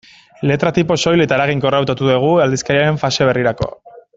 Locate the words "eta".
1.25-1.37